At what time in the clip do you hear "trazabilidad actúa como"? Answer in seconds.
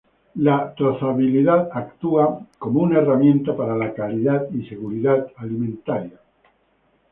0.73-2.81